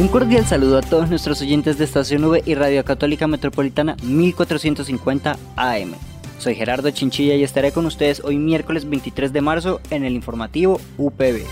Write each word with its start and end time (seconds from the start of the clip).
Un 0.00 0.08
cordial 0.08 0.46
saludo 0.46 0.78
a 0.78 0.80
todos 0.80 1.10
nuestros 1.10 1.42
oyentes 1.42 1.76
de 1.76 1.84
Estación 1.84 2.24
V 2.24 2.42
y 2.46 2.54
Radio 2.54 2.82
Católica 2.86 3.26
Metropolitana 3.26 3.96
1450 4.02 5.36
AM. 5.56 5.92
Soy 6.38 6.54
Gerardo 6.54 6.90
Chinchilla 6.90 7.34
y 7.34 7.42
estaré 7.42 7.70
con 7.70 7.84
ustedes 7.84 8.24
hoy 8.24 8.38
miércoles 8.38 8.88
23 8.88 9.30
de 9.30 9.40
marzo 9.42 9.78
en 9.90 10.06
el 10.06 10.14
informativo 10.14 10.80
UPB. 10.96 11.44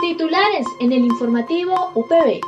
Titulares 0.00 0.66
en 0.80 0.90
el 0.90 1.04
informativo 1.04 1.92
UPB. 1.94 2.40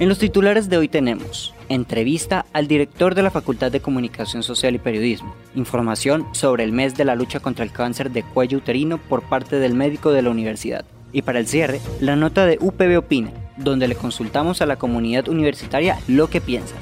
En 0.00 0.08
los 0.08 0.20
titulares 0.20 0.68
de 0.68 0.76
hoy 0.76 0.86
tenemos 0.86 1.52
entrevista 1.68 2.46
al 2.52 2.68
director 2.68 3.16
de 3.16 3.22
la 3.22 3.32
Facultad 3.32 3.72
de 3.72 3.80
Comunicación 3.80 4.44
Social 4.44 4.76
y 4.76 4.78
Periodismo, 4.78 5.34
información 5.56 6.24
sobre 6.30 6.62
el 6.62 6.70
mes 6.70 6.96
de 6.96 7.04
la 7.04 7.16
lucha 7.16 7.40
contra 7.40 7.64
el 7.64 7.72
cáncer 7.72 8.12
de 8.12 8.22
cuello 8.22 8.58
uterino 8.58 8.98
por 8.98 9.22
parte 9.22 9.56
del 9.56 9.74
médico 9.74 10.12
de 10.12 10.22
la 10.22 10.30
universidad. 10.30 10.84
Y 11.10 11.22
para 11.22 11.40
el 11.40 11.48
cierre, 11.48 11.80
la 11.98 12.14
nota 12.14 12.46
de 12.46 12.58
UPB 12.60 12.96
Opina, 12.96 13.32
donde 13.56 13.88
le 13.88 13.96
consultamos 13.96 14.62
a 14.62 14.66
la 14.66 14.76
comunidad 14.76 15.28
universitaria 15.28 15.98
lo 16.06 16.30
que 16.30 16.40
piensa. 16.40 16.76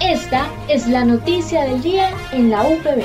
Esta 0.00 0.48
es 0.68 0.88
la 0.88 1.04
noticia 1.04 1.62
del 1.62 1.82
día 1.82 2.10
en 2.32 2.50
la 2.50 2.64
UPB. 2.64 3.04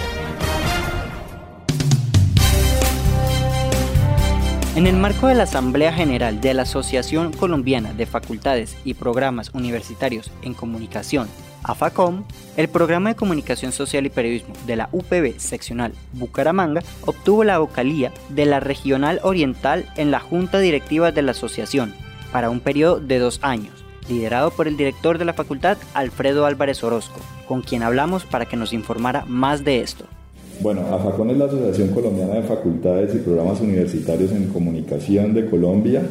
En 4.76 4.88
el 4.88 4.96
marco 4.96 5.28
de 5.28 5.36
la 5.36 5.44
Asamblea 5.44 5.94
General 5.94 6.42
de 6.42 6.56
la 6.56 6.64
Asociación 6.64 7.32
Colombiana 7.32 7.94
de 7.94 8.08
Facultades 8.08 8.76
y 8.84 8.96
Programas 8.96 9.52
Universitarios 9.54 10.32
en 10.42 10.56
Comunicación, 10.56 11.28
AFACOM, 11.62 12.24
el 12.58 12.70
programa 12.70 13.10
de 13.10 13.16
Comunicación 13.16 13.72
Social 13.72 14.08
y 14.08 14.10
Periodismo 14.10 14.56
de 14.66 14.76
la 14.76 14.90
UPB 14.92 15.38
seccional 15.38 15.94
Bucaramanga 16.14 16.82
obtuvo 17.06 17.44
la 17.44 17.60
vocalía 17.60 18.12
de 18.30 18.48
la 18.48 18.60
Regional 18.60 19.20
Oriental 19.22 19.86
en 19.96 20.10
la 20.10 20.20
Junta 20.20 20.58
Directiva 20.58 21.12
de 21.12 21.22
la 21.22 21.32
Asociación 21.32 21.94
para 22.32 22.50
un 22.50 22.60
periodo 22.60 23.00
de 23.00 23.20
dos 23.20 23.38
años, 23.44 23.86
liderado 24.10 24.50
por 24.50 24.68
el 24.68 24.76
director 24.76 25.20
de 25.20 25.26
la 25.26 25.34
facultad 25.34 25.78
Alfredo 25.94 26.48
Álvarez 26.48 26.84
Orozco, 26.84 27.22
con 27.48 27.62
quien 27.62 27.84
hablamos 27.84 28.26
para 28.26 28.48
que 28.48 28.58
nos 28.58 28.74
informara 28.74 29.24
más 29.28 29.64
de 29.64 29.82
esto. 29.82 30.08
Bueno, 30.62 30.82
AFACON 30.92 31.32
es 31.32 31.38
la 31.38 31.46
Asociación 31.46 31.90
Colombiana 31.90 32.36
de 32.36 32.44
Facultades 32.44 33.16
y 33.16 33.20
Programas 33.20 33.60
Universitarios 33.60 34.32
en 34.32 34.48
Comunicación 34.48 35.34
de 35.34 35.46
Colombia. 35.50 36.02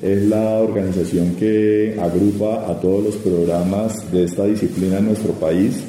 Es 0.00 0.22
la 0.22 0.60
organización 0.60 1.34
que 1.34 1.96
agrupa 2.00 2.70
a 2.70 2.80
todos 2.80 3.04
los 3.04 3.16
programas 3.16 4.10
de 4.12 4.24
esta 4.24 4.44
disciplina 4.44 4.98
en 4.98 5.06
nuestro 5.06 5.32
país 5.32 5.82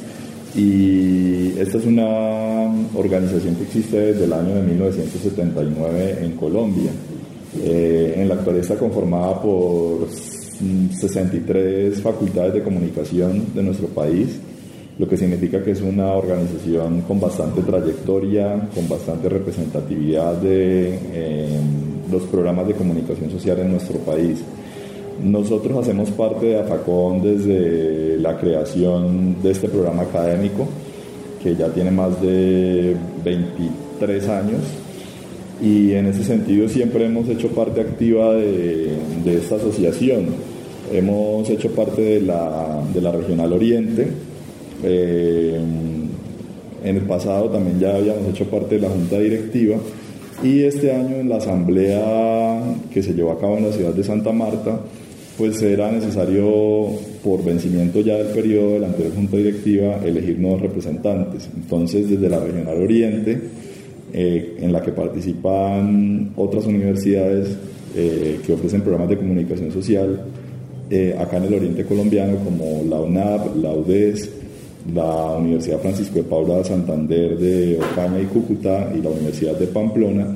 y 0.56 1.60
esta 1.60 1.78
es 1.78 1.86
una 1.86 2.74
organización 2.96 3.56
que 3.56 3.64
existe 3.64 3.98
desde 3.98 4.26
el 4.26 4.34
año 4.34 4.56
de 4.56 4.64
1979 4.64 6.18
en 6.22 6.32
Colombia. 6.32 6.92
Eh, 7.64 8.16
en 8.18 8.28
la 8.28 8.36
actualidad 8.36 8.64
está 8.64 8.76
conformada 8.76 9.40
por 9.42 10.08
63 10.10 12.02
facultades 12.02 12.56
de 12.56 12.64
comunicación 12.64 13.54
de 13.54 13.64
nuestro 13.64 13.88
país 13.88 14.40
lo 15.00 15.08
que 15.08 15.16
significa 15.16 15.64
que 15.64 15.72
es 15.72 15.82
una 15.82 16.14
organización 16.14 17.02
con 17.02 17.22
bastante 17.22 17.62
trayectoria, 17.62 18.68
con 18.76 18.90
bastante 18.90 19.30
representatividad 19.30 20.36
de 20.36 21.00
eh, 21.14 21.60
los 22.12 22.24
programas 22.24 22.68
de 22.68 22.74
comunicación 22.74 23.32
social 23.32 23.60
en 23.60 23.72
nuestro 23.72 23.98
país. 24.00 24.40
Nosotros 25.24 25.78
hacemos 25.78 26.12
parte 26.12 26.48
de 26.48 26.60
AFACON 26.60 27.22
desde 27.22 28.18
la 28.18 28.38
creación 28.38 29.42
de 29.42 29.52
este 29.52 29.70
programa 29.70 30.04
académico, 30.04 30.68
que 31.42 31.56
ya 31.56 31.70
tiene 31.70 31.92
más 31.92 32.22
de 32.22 32.94
23 33.24 34.28
años, 34.28 34.62
y 35.62 35.94
en 35.94 36.08
ese 36.08 36.26
sentido 36.26 36.68
siempre 36.68 37.06
hemos 37.06 37.30
hecho 37.30 37.48
parte 37.50 37.80
activa 37.80 38.34
de, 38.34 38.98
esta 39.26 39.56
asociación. 39.56 40.28
Hemos 40.92 41.50
hecho 41.50 41.70
parte 41.72 42.02
de 42.02 42.22
la, 42.22 42.82
de 42.94 43.00
la 43.00 43.12
Regional 43.12 43.54
Oriente, 43.54 44.08
eh, 44.84 45.60
en 46.84 46.96
el 46.96 47.02
pasado 47.04 47.50
también 47.50 47.80
ya 47.80 47.96
habíamos 47.96 48.30
hecho 48.30 48.46
parte 48.46 48.76
de 48.76 48.82
la 48.82 48.90
junta 48.90 49.20
directiva 49.20 49.78
y 50.44 50.64
este 50.64 50.94
año 50.94 51.18
en 51.18 51.28
la 51.28 51.38
asamblea 51.38 52.64
que 52.94 53.04
se 53.04 53.14
llevó 53.14 53.32
a 53.32 53.40
cabo 53.40 53.58
en 53.58 53.66
la 53.66 53.74
ciudad 53.74 53.94
de 53.94 54.04
Santa 54.04 54.32
Marta, 54.32 54.80
pues 55.38 55.62
era 55.62 55.92
necesario, 55.92 56.88
por 57.24 57.44
vencimiento 57.44 58.00
ya 58.00 58.16
del 58.16 58.28
periodo 58.28 58.74
de 58.74 58.80
la 58.80 58.88
anterior 58.88 59.14
junta 59.16 59.38
directiva, 59.38 60.00
elegir 60.04 60.40
nuevos 60.40 60.62
representantes. 60.62 61.50
Entonces, 61.54 62.10
desde 62.10 62.30
la 62.30 62.40
Regional 62.40 62.82
Oriente, 62.82 63.38
eh, 64.14 64.58
en 64.62 64.72
la 64.72 64.82
que 64.82 64.92
participan 64.92 66.32
otras 66.38 66.66
universidades 66.66 67.58
eh, 67.96 68.40
que 68.46 68.54
ofrecen 68.54 68.82
programas 68.82 69.10
de 69.10 69.18
comunicación 69.18 69.72
social, 69.72 70.22
acá 71.20 71.38
en 71.38 71.44
el 71.44 71.54
Oriente 71.54 71.86
colombiano, 71.86 72.38
como 72.44 72.84
la 72.90 73.00
UNAP, 73.00 73.58
la 73.58 73.72
UDES, 73.74 74.39
la 74.94 75.38
Universidad 75.38 75.80
Francisco 75.80 76.16
de 76.16 76.24
Paula 76.24 76.58
de 76.58 76.64
Santander 76.64 77.38
de 77.38 77.78
Ocaña 77.78 78.22
y 78.22 78.26
Cúcuta 78.26 78.92
y 78.96 79.02
la 79.02 79.10
Universidad 79.10 79.58
de 79.58 79.68
Pamplona 79.68 80.36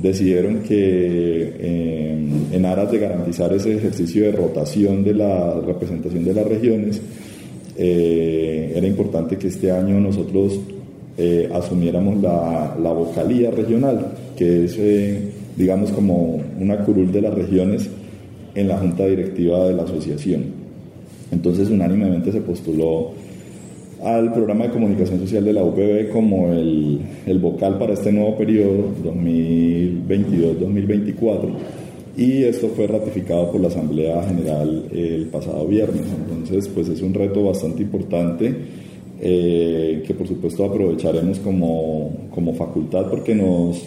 decidieron 0.00 0.60
que 0.60 1.52
eh, 1.58 2.28
en 2.52 2.66
aras 2.66 2.90
de 2.90 2.98
garantizar 2.98 3.52
ese 3.52 3.76
ejercicio 3.76 4.24
de 4.24 4.32
rotación 4.32 5.04
de 5.04 5.14
la 5.14 5.60
representación 5.60 6.24
de 6.24 6.34
las 6.34 6.46
regiones, 6.46 7.00
eh, 7.76 8.72
era 8.74 8.86
importante 8.86 9.36
que 9.36 9.48
este 9.48 9.70
año 9.70 10.00
nosotros 10.00 10.60
eh, 11.16 11.48
asumiéramos 11.52 12.20
la, 12.20 12.76
la, 12.82 12.92
vocalía 12.92 13.50
regional, 13.50 14.12
que 14.36 14.64
es, 14.64 14.78
digamos, 15.56 15.90
como 15.92 16.40
una 16.60 16.78
curul 16.78 17.12
de 17.12 17.22
las 17.22 17.34
regiones 17.34 17.88
en 18.54 18.68
la 18.68 18.78
junta 18.78 19.06
directiva 19.06 19.68
de 19.68 19.74
la 19.74 19.84
asociación. 19.84 20.44
Entonces, 21.30 21.70
unánimemente 21.70 22.32
se 22.32 22.40
postuló 22.40 23.12
al 24.02 24.32
programa 24.32 24.64
de 24.66 24.70
comunicación 24.70 25.20
social 25.20 25.44
de 25.44 25.52
la 25.52 25.62
UPB 25.62 26.08
como 26.12 26.52
el, 26.52 26.98
el 27.26 27.38
vocal 27.38 27.78
para 27.78 27.92
este 27.94 28.10
nuevo 28.12 28.36
periodo 28.36 28.90
2022-2024 29.04 31.48
y 32.16 32.44
esto 32.44 32.68
fue 32.68 32.86
ratificado 32.86 33.50
por 33.50 33.60
la 33.60 33.68
Asamblea 33.68 34.22
General 34.22 34.84
el 34.92 35.26
pasado 35.26 35.66
viernes. 35.66 36.06
Entonces, 36.16 36.68
pues 36.68 36.88
es 36.88 37.02
un 37.02 37.12
reto 37.12 37.44
bastante 37.44 37.82
importante 37.82 38.54
eh, 39.20 40.02
que 40.06 40.14
por 40.14 40.28
supuesto 40.28 40.64
aprovecharemos 40.64 41.38
como, 41.40 42.28
como 42.30 42.54
facultad 42.54 43.06
porque 43.10 43.34
nos, 43.34 43.82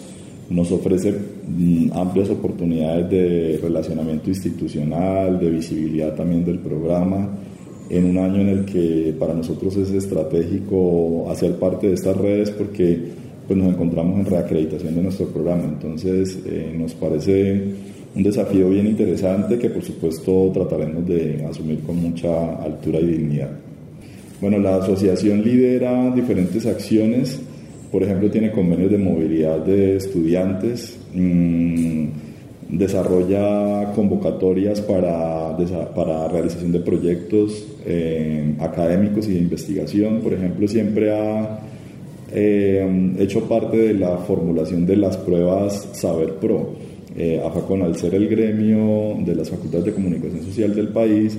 nos 0.50 0.70
ofrece 0.72 1.12
mm, 1.12 1.92
amplias 1.92 2.30
oportunidades 2.30 3.10
de 3.10 3.60
relacionamiento 3.62 4.30
institucional, 4.30 5.38
de 5.38 5.50
visibilidad 5.50 6.14
también 6.14 6.44
del 6.44 6.58
programa 6.58 7.28
en 7.90 8.04
un 8.04 8.18
año 8.18 8.40
en 8.40 8.48
el 8.48 8.64
que 8.64 9.14
para 9.18 9.34
nosotros 9.34 9.76
es 9.76 9.90
estratégico 9.90 11.26
hacer 11.30 11.54
parte 11.56 11.88
de 11.88 11.94
estas 11.94 12.16
redes 12.16 12.50
porque 12.50 12.98
pues 13.46 13.58
nos 13.58 13.72
encontramos 13.72 14.18
en 14.18 14.26
reacreditación 14.26 14.94
de 14.94 15.02
nuestro 15.02 15.26
programa. 15.26 15.64
Entonces 15.64 16.38
eh, 16.46 16.74
nos 16.76 16.94
parece 16.94 17.62
un 18.14 18.22
desafío 18.22 18.68
bien 18.68 18.86
interesante 18.86 19.58
que 19.58 19.70
por 19.70 19.82
supuesto 19.82 20.50
trataremos 20.52 21.06
de 21.06 21.44
asumir 21.48 21.80
con 21.80 21.96
mucha 21.96 22.56
altura 22.56 23.00
y 23.00 23.06
dignidad. 23.06 23.50
Bueno, 24.40 24.58
la 24.58 24.76
asociación 24.76 25.42
lidera 25.42 26.12
diferentes 26.14 26.66
acciones, 26.66 27.40
por 27.90 28.02
ejemplo 28.02 28.30
tiene 28.30 28.52
convenios 28.52 28.90
de 28.90 28.98
movilidad 28.98 29.64
de 29.64 29.96
estudiantes. 29.96 30.98
Mmm, 31.14 32.27
desarrolla 32.68 33.92
convocatorias 33.94 34.80
para, 34.80 35.56
para 35.94 36.28
realización 36.28 36.72
de 36.72 36.80
proyectos 36.80 37.66
eh, 37.86 38.54
académicos 38.58 39.26
y 39.28 39.32
de 39.32 39.38
investigación. 39.38 40.20
Por 40.20 40.34
ejemplo, 40.34 40.68
siempre 40.68 41.12
ha 41.12 41.60
eh, 42.32 43.14
hecho 43.18 43.48
parte 43.48 43.76
de 43.76 43.94
la 43.94 44.18
formulación 44.18 44.84
de 44.86 44.96
las 44.96 45.16
pruebas 45.16 45.88
Saber 45.92 46.34
Pro. 46.34 46.74
Eh, 47.16 47.42
AFACON, 47.44 47.82
al 47.82 47.96
ser 47.96 48.14
el 48.14 48.28
gremio 48.28 49.16
de 49.24 49.34
las 49.34 49.50
facultades 49.50 49.86
de 49.86 49.94
comunicación 49.94 50.42
social 50.42 50.74
del 50.74 50.88
país, 50.88 51.38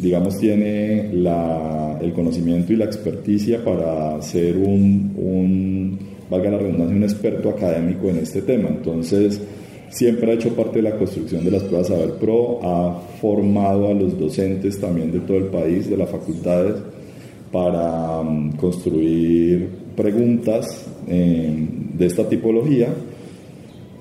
digamos, 0.00 0.38
tiene 0.38 1.10
el 1.10 2.12
conocimiento 2.14 2.72
y 2.72 2.76
la 2.76 2.84
experticia 2.84 3.64
para 3.64 4.22
ser 4.22 4.56
un, 4.56 5.98
valga 6.30 6.50
la 6.50 6.58
redundancia, 6.58 6.96
un 6.96 7.02
experto 7.02 7.50
académico 7.50 8.08
en 8.08 8.18
este 8.18 8.42
tema. 8.42 8.68
Entonces, 8.68 9.40
siempre 9.90 10.30
ha 10.30 10.34
hecho 10.34 10.54
parte 10.54 10.76
de 10.76 10.90
la 10.90 10.96
construcción 10.96 11.44
de 11.44 11.50
las 11.50 11.62
pruebas 11.62 11.88
Saber 11.88 12.14
Pro, 12.14 12.60
ha 12.62 13.00
formado 13.20 13.88
a 13.88 13.94
los 13.94 14.18
docentes 14.18 14.80
también 14.80 15.12
de 15.12 15.20
todo 15.20 15.36
el 15.36 15.44
país, 15.44 15.88
de 15.88 15.96
las 15.96 16.10
facultades, 16.10 16.76
para 17.52 18.20
um, 18.20 18.50
construir 18.52 19.68
preguntas 19.94 20.86
eh, 21.06 21.68
de 21.96 22.06
esta 22.06 22.28
tipología 22.28 22.88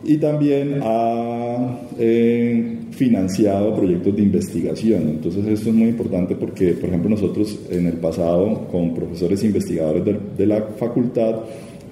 y 0.03 0.17
también 0.17 0.79
ha 0.81 1.79
eh, 1.97 2.77
financiado 2.91 3.75
proyectos 3.75 4.15
de 4.15 4.23
investigación. 4.23 5.03
Entonces 5.09 5.45
esto 5.45 5.69
es 5.69 5.75
muy 5.75 5.89
importante 5.89 6.35
porque, 6.35 6.73
por 6.73 6.89
ejemplo, 6.89 7.09
nosotros 7.09 7.59
en 7.69 7.87
el 7.87 7.93
pasado 7.93 8.67
con 8.71 8.93
profesores 8.93 9.43
investigadores 9.43 10.03
de, 10.37 10.45
la 10.45 10.61
facultad 10.77 11.35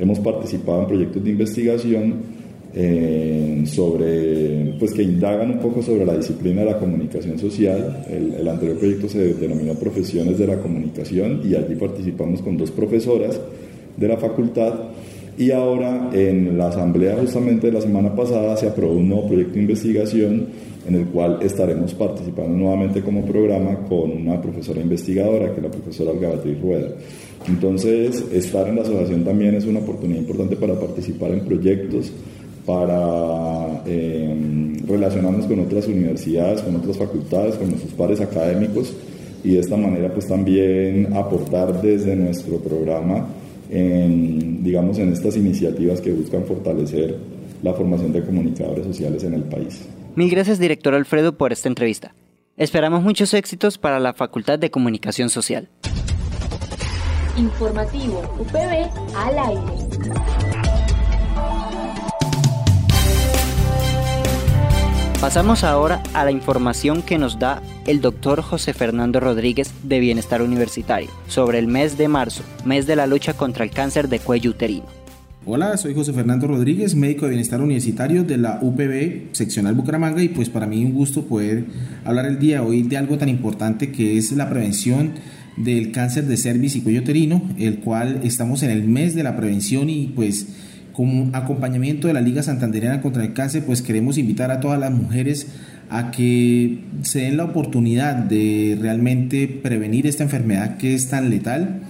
hemos 0.01 0.19
participado 0.19 0.81
en 0.81 0.87
proyectos 0.87 1.23
de 1.23 1.29
investigación 1.29 2.15
eh, 2.73 3.63
sobre, 3.65 4.75
pues 4.79 4.93
que 4.93 5.03
indagan 5.03 5.51
un 5.51 5.59
poco 5.59 5.81
sobre 5.81 6.05
la 6.05 6.15
disciplina 6.15 6.61
de 6.61 6.71
la 6.71 6.79
comunicación 6.79 7.37
social. 7.37 8.03
El, 8.09 8.33
el 8.33 8.47
anterior 8.47 8.77
proyecto 8.77 9.09
se 9.09 9.33
denominó 9.33 9.73
Profesiones 9.75 10.37
de 10.37 10.47
la 10.47 10.57
Comunicación 10.57 11.41
y 11.43 11.55
allí 11.55 11.75
participamos 11.75 12.41
con 12.41 12.57
dos 12.57 12.71
profesoras 12.71 13.39
de 13.97 14.07
la 14.07 14.17
facultad 14.17 14.73
y 15.37 15.51
ahora 15.51 16.09
en 16.13 16.57
la 16.57 16.67
asamblea 16.67 17.17
justamente 17.17 17.67
de 17.67 17.73
la 17.73 17.81
semana 17.81 18.15
pasada 18.15 18.55
se 18.57 18.67
aprobó 18.67 18.93
un 18.93 19.09
nuevo 19.09 19.27
proyecto 19.27 19.53
de 19.53 19.61
investigación 19.61 20.47
en 20.87 20.95
el 20.95 21.05
cual 21.05 21.39
estaremos 21.41 21.93
participando 21.93 22.55
nuevamente 22.57 23.01
como 23.01 23.25
programa 23.25 23.75
con 23.87 24.11
una 24.11 24.41
profesora 24.41 24.81
investigadora, 24.81 25.51
que 25.51 25.57
es 25.57 25.63
la 25.63 25.71
profesora 25.71 26.11
Olga 26.11 26.29
Beatriz 26.29 26.61
Rueda. 26.61 26.89
Entonces, 27.47 28.23
estar 28.31 28.67
en 28.67 28.75
la 28.75 28.81
asociación 28.81 29.23
también 29.23 29.55
es 29.55 29.65
una 29.65 29.79
oportunidad 29.79 30.19
importante 30.19 30.55
para 30.55 30.79
participar 30.79 31.31
en 31.31 31.41
proyectos, 31.41 32.11
para 32.65 33.83
em, 33.85 34.75
relacionarnos 34.87 35.45
con 35.45 35.59
otras 35.59 35.87
universidades, 35.87 36.61
con 36.61 36.75
otras 36.75 36.97
facultades, 36.97 37.55
con 37.55 37.69
nuestros 37.69 37.93
pares 37.93 38.21
académicos 38.21 38.93
y 39.43 39.53
de 39.53 39.59
esta 39.59 39.75
manera 39.75 40.13
pues 40.13 40.27
también 40.27 41.13
aportar 41.13 41.81
desde 41.81 42.15
nuestro 42.15 42.57
programa 42.57 43.27
en, 43.71 44.63
digamos, 44.63 44.99
en 44.99 45.13
estas 45.13 45.35
iniciativas 45.37 46.01
que 46.01 46.11
buscan 46.11 46.43
fortalecer 46.43 47.15
la 47.63 47.73
formación 47.73 48.11
de 48.11 48.23
comunicadores 48.23 48.85
sociales 48.85 49.23
en 49.23 49.33
el 49.33 49.43
país. 49.43 49.81
Mil 50.15 50.29
gracias, 50.29 50.59
director 50.59 50.93
Alfredo, 50.93 51.37
por 51.37 51.53
esta 51.53 51.69
entrevista. 51.69 52.13
Esperamos 52.57 53.01
muchos 53.01 53.33
éxitos 53.33 53.77
para 53.77 53.99
la 53.99 54.13
Facultad 54.13 54.59
de 54.59 54.69
Comunicación 54.69 55.29
Social. 55.29 55.69
Informativo 57.37 58.19
UPB 58.37 58.89
al 59.15 59.39
aire. 59.39 59.91
Pasamos 65.21 65.63
ahora 65.63 66.03
a 66.13 66.25
la 66.25 66.31
información 66.31 67.03
que 67.03 67.17
nos 67.17 67.39
da 67.39 67.61
el 67.85 68.01
doctor 68.01 68.41
José 68.41 68.73
Fernando 68.73 69.19
Rodríguez 69.19 69.71
de 69.83 69.99
Bienestar 69.99 70.41
Universitario 70.41 71.09
sobre 71.27 71.59
el 71.59 71.67
mes 71.67 71.97
de 71.97 72.09
marzo, 72.09 72.43
mes 72.65 72.85
de 72.85 72.97
la 72.97 73.07
lucha 73.07 73.33
contra 73.33 73.63
el 73.63 73.71
cáncer 73.71 74.09
de 74.09 74.19
cuello 74.19 74.49
uterino. 74.49 75.00
Hola, 75.43 75.75
soy 75.77 75.95
José 75.95 76.13
Fernando 76.13 76.45
Rodríguez, 76.45 76.93
médico 76.93 77.25
de 77.25 77.31
bienestar 77.31 77.61
universitario 77.61 78.23
de 78.23 78.37
la 78.37 78.59
UPB 78.61 79.31
seccional 79.31 79.73
Bucaramanga 79.73 80.21
y 80.21 80.27
pues 80.27 80.49
para 80.49 80.67
mí 80.67 80.85
un 80.85 80.93
gusto 80.93 81.25
poder 81.25 81.65
hablar 82.05 82.27
el 82.27 82.37
día 82.37 82.61
de 82.61 82.67
hoy 82.67 82.83
de 82.83 82.95
algo 82.95 83.17
tan 83.17 83.27
importante 83.27 83.91
que 83.91 84.19
es 84.19 84.31
la 84.33 84.51
prevención 84.51 85.13
del 85.57 85.91
cáncer 85.91 86.25
de 86.25 86.37
cervix 86.37 86.75
y 86.75 86.81
cuello 86.81 87.01
uterino, 87.01 87.41
el 87.57 87.79
cual 87.79 88.19
estamos 88.23 88.61
en 88.61 88.69
el 88.69 88.83
mes 88.83 89.15
de 89.15 89.23
la 89.23 89.35
prevención 89.35 89.89
y 89.89 90.13
pues 90.15 90.45
como 90.93 91.35
acompañamiento 91.35 92.07
de 92.07 92.13
la 92.13 92.21
Liga 92.21 92.43
Santandereana 92.43 93.01
contra 93.01 93.23
el 93.23 93.33
Cáncer, 93.33 93.63
pues 93.65 93.81
queremos 93.81 94.19
invitar 94.19 94.51
a 94.51 94.59
todas 94.59 94.79
las 94.79 94.91
mujeres 94.91 95.47
a 95.89 96.11
que 96.11 96.83
se 97.01 97.21
den 97.21 97.37
la 97.37 97.45
oportunidad 97.45 98.13
de 98.13 98.77
realmente 98.79 99.47
prevenir 99.47 100.05
esta 100.05 100.21
enfermedad 100.21 100.77
que 100.77 100.93
es 100.93 101.09
tan 101.09 101.31
letal, 101.31 101.81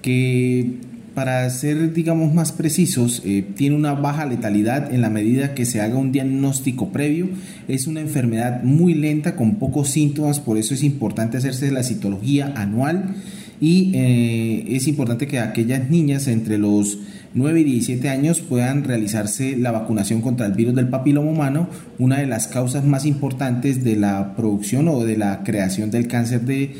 que 0.00 0.89
para 1.14 1.48
ser, 1.50 1.92
digamos, 1.92 2.32
más 2.32 2.52
precisos, 2.52 3.22
eh, 3.24 3.44
tiene 3.56 3.76
una 3.76 3.94
baja 3.94 4.26
letalidad 4.26 4.92
en 4.94 5.00
la 5.00 5.10
medida 5.10 5.54
que 5.54 5.64
se 5.64 5.80
haga 5.80 5.96
un 5.96 6.12
diagnóstico 6.12 6.90
previo. 6.90 7.28
Es 7.68 7.86
una 7.86 8.00
enfermedad 8.00 8.62
muy 8.62 8.94
lenta, 8.94 9.36
con 9.36 9.56
pocos 9.56 9.90
síntomas, 9.90 10.40
por 10.40 10.58
eso 10.58 10.74
es 10.74 10.82
importante 10.82 11.36
hacerse 11.36 11.70
la 11.70 11.82
citología 11.82 12.52
anual 12.56 13.14
y 13.60 13.92
eh, 13.94 14.64
es 14.74 14.88
importante 14.88 15.26
que 15.26 15.38
aquellas 15.38 15.90
niñas 15.90 16.26
entre 16.28 16.56
los 16.56 16.98
9 17.34 17.60
y 17.60 17.64
17 17.64 18.08
años 18.08 18.40
puedan 18.40 18.84
realizarse 18.84 19.56
la 19.56 19.70
vacunación 19.70 20.22
contra 20.22 20.46
el 20.46 20.54
virus 20.54 20.74
del 20.74 20.88
papiloma 20.88 21.30
humano, 21.30 21.68
una 21.98 22.18
de 22.18 22.26
las 22.26 22.48
causas 22.48 22.84
más 22.84 23.04
importantes 23.04 23.84
de 23.84 23.96
la 23.96 24.34
producción 24.34 24.88
o 24.88 25.04
de 25.04 25.16
la 25.16 25.44
creación 25.44 25.90
del 25.90 26.08
cáncer 26.08 26.40
de, 26.40 26.74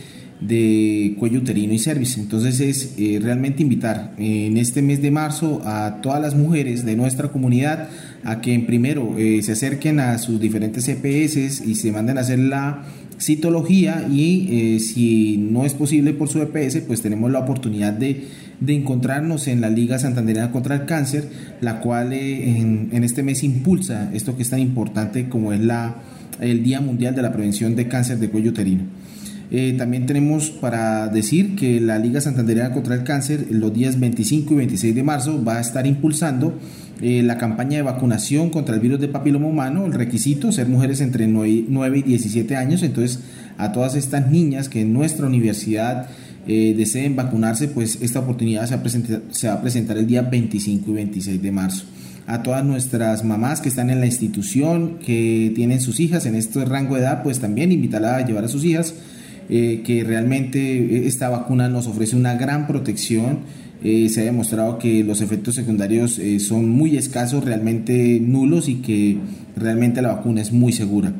cuello 1.18 1.40
uterino 1.40 1.72
y 1.72 1.78
cervix. 1.78 2.18
Entonces 2.18 2.60
es 2.60 2.94
eh, 2.98 3.18
realmente 3.22 3.62
invitar 3.62 4.14
en 4.18 4.56
este 4.56 4.82
mes 4.82 5.02
de 5.02 5.10
marzo 5.10 5.62
a 5.64 6.00
todas 6.02 6.20
las 6.20 6.34
mujeres 6.34 6.84
de 6.84 6.96
nuestra 6.96 7.28
comunidad 7.28 7.88
a 8.24 8.40
que 8.40 8.54
en 8.54 8.66
primero 8.66 9.16
eh, 9.18 9.42
se 9.42 9.52
acerquen 9.52 10.00
a 10.00 10.18
sus 10.18 10.40
diferentes 10.40 10.88
EPS 10.88 11.66
y 11.66 11.74
se 11.74 11.92
manden 11.92 12.18
a 12.18 12.22
hacer 12.22 12.38
la 12.38 12.84
citología 13.18 14.08
y 14.10 14.48
eh, 14.76 14.80
si 14.80 15.36
no 15.36 15.64
es 15.66 15.74
posible 15.74 16.14
por 16.14 16.28
su 16.28 16.40
EPS 16.40 16.78
pues 16.86 17.02
tenemos 17.02 17.30
la 17.30 17.40
oportunidad 17.40 17.92
de 17.92 18.28
de 18.60 18.74
encontrarnos 18.74 19.48
en 19.48 19.60
la 19.60 19.70
Liga 19.70 19.98
Santandereana 19.98 20.52
contra 20.52 20.74
el 20.74 20.84
Cáncer, 20.84 21.28
la 21.60 21.80
cual 21.80 22.12
eh, 22.12 22.58
en, 22.58 23.04
este 23.04 23.22
mes 23.22 23.42
impulsa 23.42 24.10
esto 24.12 24.36
que 24.36 24.42
es 24.42 24.50
tan 24.50 24.60
importante 24.60 25.28
como 25.28 25.52
es 25.52 25.60
la, 25.60 25.96
el 26.40 26.62
Día 26.62 26.80
Mundial 26.80 27.14
de 27.14 27.22
la 27.22 27.32
Prevención 27.32 27.74
de 27.74 27.88
Cáncer 27.88 28.18
de 28.18 28.28
Cuello 28.28 28.50
Uterino. 28.50 28.84
Eh, 29.52 29.74
también 29.76 30.06
tenemos 30.06 30.50
para 30.50 31.08
decir 31.08 31.56
que 31.56 31.80
la 31.80 31.98
Liga 31.98 32.20
Santandereana 32.20 32.72
contra 32.72 32.94
el 32.94 33.02
Cáncer 33.02 33.48
los 33.50 33.72
días 33.74 33.98
25 33.98 34.54
y 34.54 34.56
26 34.58 34.94
de 34.94 35.02
marzo 35.02 35.42
va 35.42 35.56
a 35.56 35.60
estar 35.60 35.86
impulsando 35.88 36.54
eh, 37.02 37.22
la 37.22 37.36
campaña 37.38 37.78
de 37.78 37.82
vacunación 37.82 38.50
contra 38.50 38.74
el 38.74 38.80
virus 38.80 39.00
de 39.00 39.08
papiloma 39.08 39.48
humano, 39.48 39.86
el 39.86 39.92
requisito, 39.92 40.52
ser 40.52 40.68
mujeres 40.68 41.00
entre 41.00 41.26
9 41.26 41.98
y 41.98 42.02
17 42.02 42.56
años. 42.56 42.82
Entonces, 42.82 43.20
a 43.58 43.72
todas 43.72 43.96
estas 43.96 44.30
niñas 44.30 44.68
que 44.68 44.82
en 44.82 44.92
nuestra 44.92 45.26
universidad 45.26 46.08
eh, 46.46 46.74
deseen 46.76 47.16
vacunarse, 47.16 47.68
pues 47.68 47.98
esta 48.02 48.20
oportunidad 48.20 48.66
se 48.66 49.48
va, 49.48 49.54
a 49.54 49.60
presentar 49.62 49.98
el 49.98 50.06
día 50.06 50.22
25 50.22 50.90
y 50.90 50.94
26 50.94 51.42
de 51.42 51.52
marzo. 51.52 51.84
A 52.26 52.42
todas 52.42 52.64
nuestras 52.64 53.24
mamás 53.24 53.60
que 53.60 53.68
están 53.68 53.90
en 53.90 54.00
la 54.00 54.06
institución, 54.06 54.98
que 55.04 55.52
tienen 55.56 55.80
sus 55.80 56.00
hijas 56.00 56.26
en 56.26 56.36
este 56.36 56.64
rango 56.64 56.94
de 56.94 57.00
edad, 57.00 57.22
pues 57.22 57.40
también 57.40 57.72
invitarla 57.72 58.16
a 58.16 58.26
llevar 58.26 58.44
a 58.44 58.48
sus 58.48 58.64
hijas, 58.64 58.94
eh, 59.50 59.82
que 59.84 60.04
realmente 60.04 61.06
esta 61.06 61.28
vacuna 61.28 61.68
nos 61.68 61.86
ofrece 61.86 62.16
una 62.16 62.34
gran 62.34 62.66
protección. 62.66 63.40
Eh, 63.82 64.08
se 64.08 64.20
ha 64.20 64.24
demostrado 64.24 64.78
que 64.78 65.02
los 65.04 65.20
efectos 65.20 65.54
secundarios 65.54 66.20
son 66.38 66.68
muy 66.68 66.96
escasos, 66.96 67.44
realmente 67.44 68.20
nulos 68.20 68.68
y 68.68 68.76
que 68.76 69.18
realmente 69.56 70.02
la 70.02 70.12
vacuna 70.14 70.40
es 70.40 70.52
muy 70.52 70.72
segura. 70.72 71.14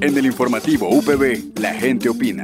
En 0.00 0.18
el 0.18 0.26
informativo 0.26 0.88
UPB, 0.88 1.58
la 1.60 1.74
gente 1.74 2.08
opina. 2.08 2.42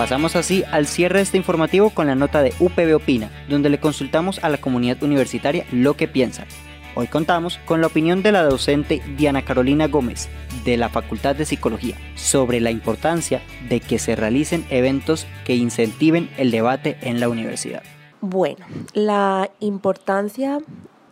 Pasamos 0.00 0.34
así 0.34 0.64
al 0.72 0.86
cierre 0.86 1.18
de 1.18 1.24
este 1.24 1.36
informativo 1.36 1.90
con 1.90 2.06
la 2.06 2.14
nota 2.14 2.40
de 2.40 2.54
UPB 2.58 2.94
Opina, 2.96 3.30
donde 3.50 3.68
le 3.68 3.80
consultamos 3.80 4.42
a 4.42 4.48
la 4.48 4.56
comunidad 4.56 5.02
universitaria 5.02 5.66
lo 5.72 5.94
que 5.94 6.08
piensa. 6.08 6.46
Hoy 6.94 7.06
contamos 7.06 7.58
con 7.66 7.82
la 7.82 7.88
opinión 7.88 8.22
de 8.22 8.32
la 8.32 8.42
docente 8.42 9.02
Diana 9.18 9.44
Carolina 9.44 9.88
Gómez, 9.88 10.30
de 10.64 10.78
la 10.78 10.88
Facultad 10.88 11.36
de 11.36 11.44
Psicología, 11.44 11.96
sobre 12.14 12.60
la 12.60 12.70
importancia 12.70 13.42
de 13.68 13.80
que 13.80 13.98
se 13.98 14.16
realicen 14.16 14.64
eventos 14.70 15.26
que 15.44 15.54
incentiven 15.54 16.30
el 16.38 16.50
debate 16.50 16.96
en 17.02 17.20
la 17.20 17.28
universidad. 17.28 17.82
Bueno, 18.22 18.64
la 18.94 19.50
importancia 19.60 20.60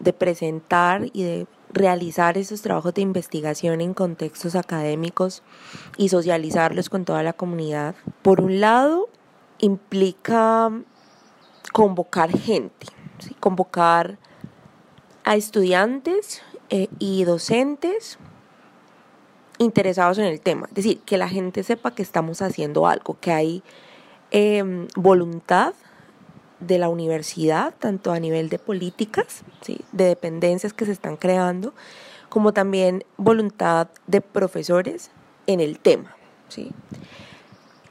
de 0.00 0.12
presentar 0.14 1.06
y 1.12 1.24
de 1.24 1.46
realizar 1.72 2.38
esos 2.38 2.62
trabajos 2.62 2.94
de 2.94 3.02
investigación 3.02 3.80
en 3.80 3.94
contextos 3.94 4.54
académicos 4.54 5.42
y 5.96 6.08
socializarlos 6.08 6.88
con 6.88 7.04
toda 7.04 7.22
la 7.22 7.32
comunidad. 7.32 7.94
Por 8.22 8.40
un 8.40 8.60
lado, 8.60 9.08
implica 9.58 10.70
convocar 11.72 12.30
gente, 12.30 12.86
convocar 13.40 14.18
a 15.24 15.36
estudiantes 15.36 16.42
eh, 16.70 16.88
y 16.98 17.24
docentes 17.24 18.18
interesados 19.58 20.18
en 20.18 20.24
el 20.24 20.40
tema. 20.40 20.66
Es 20.68 20.74
decir, 20.74 21.00
que 21.00 21.18
la 21.18 21.28
gente 21.28 21.62
sepa 21.62 21.94
que 21.94 22.02
estamos 22.02 22.40
haciendo 22.42 22.86
algo, 22.86 23.18
que 23.20 23.32
hay 23.32 23.62
em, 24.30 24.86
voluntad 24.96 25.74
de 26.60 26.78
la 26.78 26.88
universidad, 26.88 27.74
tanto 27.78 28.12
a 28.12 28.20
nivel 28.20 28.48
de 28.48 28.58
políticas, 28.58 29.42
¿sí? 29.60 29.80
de 29.92 30.04
dependencias 30.04 30.72
que 30.72 30.84
se 30.84 30.92
están 30.92 31.16
creando, 31.16 31.74
como 32.28 32.52
también 32.52 33.04
voluntad 33.16 33.88
de 34.06 34.20
profesores 34.20 35.10
en 35.46 35.60
el 35.60 35.78
tema. 35.78 36.16
¿sí? 36.48 36.72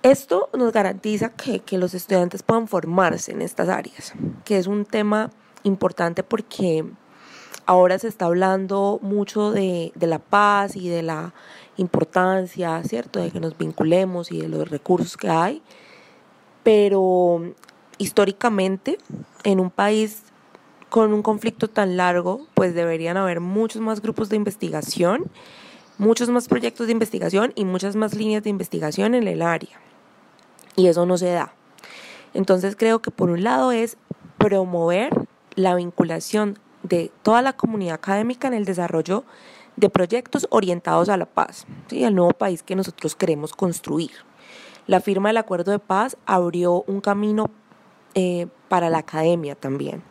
Esto 0.04 0.50
nos 0.54 0.72
garantiza 0.72 1.30
que, 1.30 1.60
que 1.60 1.78
los 1.78 1.94
estudiantes 1.94 2.44
puedan 2.44 2.68
formarse 2.68 3.32
en 3.32 3.42
estas 3.42 3.70
áreas, 3.70 4.14
que 4.46 4.58
es 4.58 4.68
un 4.68 4.86
tema 4.86 5.32
importante 5.64 6.24
porque 6.24 6.86
ahora 7.66 8.00
se 8.00 8.08
está 8.08 8.26
hablando 8.26 9.00
mucho 9.02 9.52
de, 9.52 9.92
de, 9.96 10.08
la 10.08 10.20
paz 10.20 10.76
y 10.76 10.88
de 10.88 11.04
la 11.04 11.34
importancia, 11.78 12.82
¿cierto?, 12.84 13.20
de 13.20 13.32
que 13.32 13.40
nos 13.40 13.58
vinculemos 13.58 14.32
y 14.32 14.40
de 14.40 14.48
los 14.48 14.70
recursos 14.70 15.18
que 15.18 15.30
hay, 15.30 15.62
pero 16.64 17.54
históricamente 17.98 18.98
en 19.44 19.60
un 19.60 19.70
país 19.70 20.24
con 20.90 21.14
un 21.14 21.22
conflicto 21.22 21.68
tan 21.68 21.98
largo, 21.98 22.48
pues 22.54 22.74
deberían 22.74 23.18
haber 23.18 23.40
muchos 23.40 23.82
más 23.82 24.02
grupos 24.02 24.30
de 24.30 24.38
investigación, 24.38 25.26
muchos 25.98 26.30
más 26.30 26.48
proyectos 26.48 26.88
de 26.88 26.94
investigación 26.94 27.52
y 27.56 27.66
muchas 27.66 27.96
más 27.96 28.14
líneas 28.14 28.44
de 28.44 28.50
investigación 28.50 29.16
en 29.16 29.28
el 29.28 29.42
área. 29.42 29.80
Y 30.76 30.88
eso 30.88 31.06
no 31.06 31.18
se 31.18 31.32
da. 31.32 31.54
Entonces 32.34 32.76
creo 32.76 33.02
que 33.02 33.12
por 33.12 33.30
un 33.30 33.44
lado 33.44 33.72
es 33.72 33.98
promover 34.38 35.28
la 35.56 35.76
vinculación 35.76 36.60
de 36.84 37.12
toda 37.24 37.42
la 37.42 37.54
comunidad 37.54 37.96
académica 37.96 38.48
en 38.48 38.54
el 38.54 38.66
desarrollo 38.66 39.26
de 39.76 39.90
proyectos 39.90 40.48
orientados 40.50 41.10
a 41.10 41.18
la 41.18 41.26
paz, 41.26 41.66
¿sí? 41.88 42.04
al 42.04 42.16
nuevo 42.16 42.32
país 42.32 42.64
que 42.64 42.76
nosotros 42.76 43.16
queremos 43.16 43.54
construir. 43.54 44.12
La 44.86 45.02
firma 45.02 45.30
del 45.30 45.38
acuerdo 45.38 45.72
de 45.72 45.80
paz 45.80 46.18
abrió 46.26 46.84
un 46.88 47.02
camino 47.02 47.50
eh, 48.20 48.48
para 48.68 48.90
la 48.90 48.98
academia 48.98 49.54
también. 49.54 50.02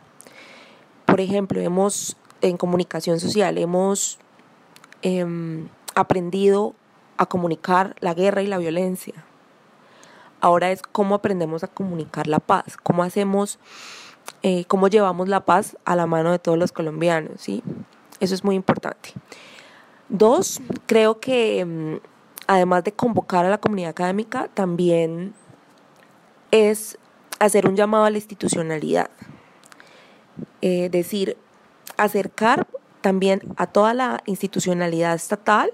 Por 1.05 1.19
ejemplo, 1.19 1.59
hemos 1.59 2.15
en 2.39 2.55
comunicación 2.55 3.19
social, 3.19 3.57
hemos 3.57 4.17
em, 5.01 5.67
aprendido 5.93 6.73
a 7.17 7.25
comunicar 7.25 7.97
la 7.99 8.13
guerra 8.13 8.41
y 8.41 8.47
la 8.47 8.59
violencia. 8.59 9.25
Ahora 10.39 10.71
es 10.71 10.83
cómo 10.83 11.15
aprendemos 11.15 11.65
a 11.65 11.67
comunicar 11.67 12.27
la 12.27 12.39
paz, 12.39 12.77
cómo 12.81 13.03
hacemos, 13.03 13.59
eh, 14.41 14.63
cómo 14.69 14.87
llevamos 14.87 15.27
la 15.27 15.43
paz 15.43 15.75
a 15.83 15.97
la 15.97 16.07
mano 16.07 16.31
de 16.31 16.39
todos 16.39 16.57
los 16.57 16.71
colombianos, 16.71 17.41
¿sí? 17.41 17.61
Eso 18.21 18.35
es 18.35 18.45
muy 18.45 18.55
importante. 18.55 19.11
Dos, 20.07 20.61
creo 20.85 21.19
que 21.19 21.59
em, 21.59 21.99
además 22.47 22.85
de 22.85 22.93
convocar 22.93 23.45
a 23.45 23.49
la 23.49 23.57
comunidad 23.57 23.89
académica, 23.89 24.47
también 24.53 25.33
es 26.51 26.97
hacer 27.39 27.67
un 27.67 27.75
llamado 27.75 28.05
a 28.05 28.09
la 28.09 28.17
institucionalidad, 28.17 29.09
eh, 30.61 30.89
decir, 30.89 31.37
acercar 31.97 32.67
también 33.01 33.41
a 33.57 33.67
toda 33.67 33.93
la 33.93 34.21
institucionalidad 34.25 35.15
estatal, 35.15 35.71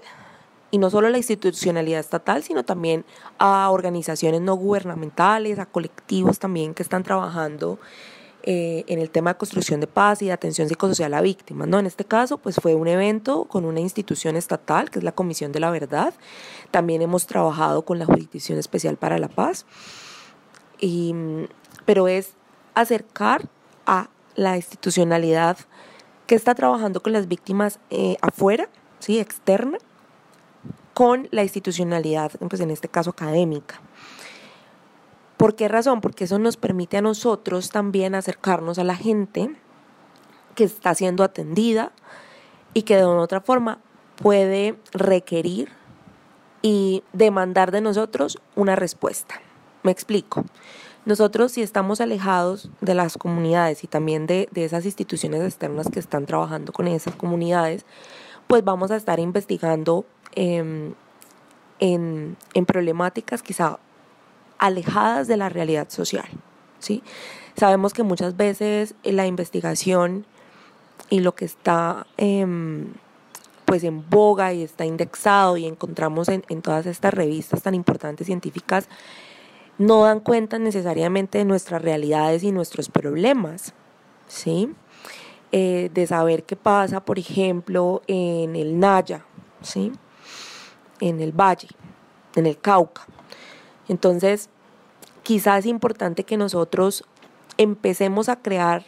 y 0.74 0.78
no 0.78 0.90
solo 0.90 1.08
la 1.08 1.18
institucionalidad 1.18 2.00
estatal, 2.00 2.42
sino 2.42 2.64
también 2.64 3.04
a 3.38 3.70
organizaciones 3.70 4.40
no 4.40 4.56
gubernamentales, 4.56 5.60
a 5.60 5.66
colectivos 5.66 6.40
también 6.40 6.74
que 6.74 6.82
están 6.82 7.04
trabajando 7.04 7.78
eh, 8.42 8.84
en 8.88 8.98
el 8.98 9.08
tema 9.08 9.30
de 9.30 9.38
construcción 9.38 9.78
de 9.78 9.86
paz 9.86 10.20
y 10.20 10.26
de 10.26 10.32
atención 10.32 10.68
psicosocial 10.68 11.14
a 11.14 11.20
víctimas. 11.20 11.68
¿no? 11.68 11.78
En 11.78 11.86
este 11.86 12.04
caso, 12.04 12.38
pues 12.38 12.56
fue 12.56 12.74
un 12.74 12.88
evento 12.88 13.44
con 13.44 13.64
una 13.64 13.78
institución 13.78 14.34
estatal, 14.34 14.90
que 14.90 14.98
es 14.98 15.04
la 15.04 15.12
Comisión 15.12 15.52
de 15.52 15.60
la 15.60 15.70
Verdad. 15.70 16.12
También 16.72 17.02
hemos 17.02 17.28
trabajado 17.28 17.84
con 17.84 18.00
la 18.00 18.06
Jurisdicción 18.06 18.58
Especial 18.58 18.96
para 18.96 19.18
la 19.18 19.28
Paz 19.28 19.66
pero 21.84 22.08
es 22.08 22.34
acercar 22.74 23.48
a 23.86 24.08
la 24.34 24.56
institucionalidad 24.56 25.58
que 26.26 26.34
está 26.34 26.54
trabajando 26.54 27.02
con 27.02 27.12
las 27.12 27.28
víctimas 27.28 27.78
eh, 27.90 28.16
afuera, 28.20 28.68
¿sí? 28.98 29.18
externa, 29.20 29.78
con 30.94 31.28
la 31.30 31.42
institucionalidad, 31.42 32.32
pues 32.48 32.60
en 32.60 32.70
este 32.70 32.88
caso 32.88 33.10
académica. 33.10 33.80
¿Por 35.36 35.56
qué 35.56 35.68
razón? 35.68 36.00
Porque 36.00 36.24
eso 36.24 36.38
nos 36.38 36.56
permite 36.56 36.96
a 36.96 37.02
nosotros 37.02 37.70
también 37.70 38.14
acercarnos 38.14 38.78
a 38.78 38.84
la 38.84 38.94
gente 38.94 39.54
que 40.54 40.64
está 40.64 40.94
siendo 40.94 41.24
atendida 41.24 41.92
y 42.72 42.82
que 42.82 42.96
de 42.96 43.04
otra 43.04 43.40
forma 43.40 43.80
puede 44.16 44.76
requerir 44.92 45.70
y 46.62 47.02
demandar 47.12 47.72
de 47.72 47.80
nosotros 47.80 48.38
una 48.54 48.76
respuesta. 48.76 49.40
Me 49.84 49.92
explico. 49.92 50.44
Nosotros 51.04 51.52
si 51.52 51.60
estamos 51.60 52.00
alejados 52.00 52.70
de 52.80 52.94
las 52.94 53.18
comunidades 53.18 53.84
y 53.84 53.86
también 53.86 54.26
de, 54.26 54.48
esas 54.54 54.86
instituciones 54.86 55.42
externas 55.42 55.88
que 55.92 56.00
están 56.00 56.24
trabajando 56.24 56.72
con 56.72 56.88
esas 56.88 57.14
comunidades, 57.14 57.84
pues 58.46 58.64
vamos 58.64 58.90
a 58.90 58.96
estar 58.96 59.20
investigando 59.20 60.06
em, 60.34 60.94
en, 61.80 62.36
problemáticas 62.66 63.42
quizá 63.42 63.78
alejadas 64.56 65.28
de 65.28 65.36
la 65.36 65.50
realidad 65.50 65.90
social. 65.90 66.28
¿sí? 66.78 67.02
Sabemos 67.54 67.92
que 67.92 68.02
muchas 68.02 68.38
veces 68.38 68.94
la 69.02 69.26
investigación 69.26 70.24
y 71.10 71.20
lo 71.20 71.34
que 71.34 71.44
está 71.44 72.06
em, 72.16 72.94
pues 73.66 73.84
en 73.84 74.08
boga 74.08 74.54
y 74.54 74.62
está 74.62 74.86
indexado 74.86 75.58
y 75.58 75.66
encontramos 75.66 76.30
en, 76.30 76.42
en 76.48 76.62
todas 76.62 76.86
estas 76.86 77.12
revistas 77.12 77.62
tan 77.62 77.74
importantes 77.74 78.26
científicas 78.26 78.88
no 79.78 80.04
dan 80.04 80.20
cuenta 80.20 80.58
necesariamente 80.58 81.38
de 81.38 81.44
nuestras 81.44 81.82
realidades 81.82 82.42
y 82.42 82.52
nuestros 82.52 82.88
problemas, 82.88 83.74
¿sí? 84.28 84.70
Eh, 85.52 85.90
de 85.92 86.06
saber 86.06 86.44
qué 86.44 86.56
pasa, 86.56 87.04
por 87.04 87.18
ejemplo, 87.18 88.02
en 88.06 88.56
el 88.56 88.78
Naya, 88.78 89.24
¿sí? 89.62 89.92
En 91.00 91.20
el 91.20 91.32
Valle, 91.32 91.68
en 92.34 92.46
el 92.46 92.58
Cauca. 92.58 93.06
Entonces, 93.88 94.48
quizás 95.22 95.60
es 95.60 95.66
importante 95.66 96.24
que 96.24 96.36
nosotros 96.36 97.04
empecemos 97.56 98.28
a 98.28 98.36
crear 98.36 98.84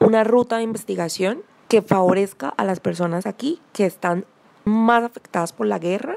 una 0.00 0.24
ruta 0.24 0.56
de 0.56 0.62
investigación 0.62 1.42
que 1.68 1.82
favorezca 1.82 2.48
a 2.50 2.64
las 2.64 2.80
personas 2.80 3.26
aquí 3.26 3.60
que 3.72 3.86
están 3.86 4.24
más 4.64 5.02
afectadas 5.02 5.52
por 5.52 5.66
la 5.66 5.78
guerra 5.78 6.16